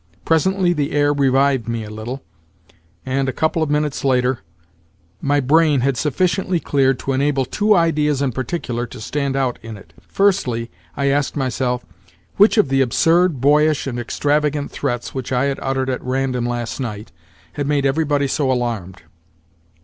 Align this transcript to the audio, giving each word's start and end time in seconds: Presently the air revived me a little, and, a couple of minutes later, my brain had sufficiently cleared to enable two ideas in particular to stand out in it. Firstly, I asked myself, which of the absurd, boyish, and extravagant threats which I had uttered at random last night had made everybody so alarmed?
Presently 0.25 0.73
the 0.73 0.93
air 0.93 1.13
revived 1.13 1.67
me 1.67 1.83
a 1.83 1.91
little, 1.91 2.23
and, 3.05 3.29
a 3.29 3.31
couple 3.31 3.61
of 3.61 3.69
minutes 3.69 4.03
later, 4.03 4.39
my 5.21 5.39
brain 5.39 5.81
had 5.81 5.95
sufficiently 5.95 6.59
cleared 6.59 6.97
to 6.97 7.13
enable 7.13 7.45
two 7.45 7.75
ideas 7.75 8.19
in 8.19 8.31
particular 8.31 8.87
to 8.87 8.99
stand 8.99 9.35
out 9.35 9.59
in 9.61 9.77
it. 9.77 9.93
Firstly, 10.01 10.71
I 10.97 11.09
asked 11.09 11.35
myself, 11.35 11.85
which 12.37 12.57
of 12.57 12.69
the 12.69 12.81
absurd, 12.81 13.41
boyish, 13.41 13.85
and 13.85 13.99
extravagant 13.99 14.71
threats 14.71 15.13
which 15.13 15.31
I 15.31 15.43
had 15.43 15.59
uttered 15.61 15.87
at 15.91 16.03
random 16.03 16.47
last 16.47 16.79
night 16.79 17.11
had 17.53 17.67
made 17.67 17.85
everybody 17.85 18.25
so 18.27 18.51
alarmed? 18.51 19.03